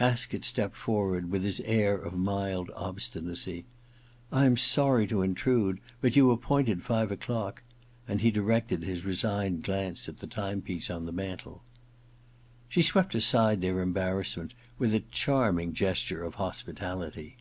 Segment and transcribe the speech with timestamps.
[0.00, 3.66] Haskett stepped forward with his air of mild obstinacy.
[3.98, 9.04] * I am sorry to intrude; but you appointed five o'clock * he directed his
[9.04, 11.62] resigned glance to the timepiece on the mantel.
[12.68, 17.36] She swept aside their embarrassment with a charming gesture of hospitality.